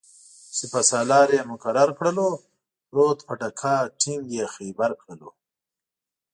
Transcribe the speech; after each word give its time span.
سپه 0.57 0.81
سالار 0.91 1.27
یې 1.35 1.41
مقرر 1.51 1.89
کړلو-پروت 1.97 3.19
په 3.27 3.33
ډکه 3.39 3.75
ټینګ 3.99 4.23
یې 4.35 4.45
خیبر 4.55 4.91
کړلو 5.01 5.29